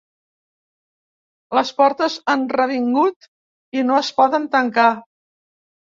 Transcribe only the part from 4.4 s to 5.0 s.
tancar.